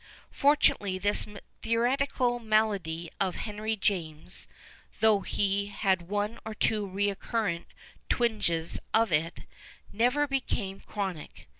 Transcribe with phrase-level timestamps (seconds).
[0.31, 1.27] Fortunately, this
[1.61, 4.47] theatrical malady of Henry James's
[4.99, 7.67] (though he had one or two recurrent
[8.09, 9.41] twinges of it)
[9.93, 11.47] never became chronic.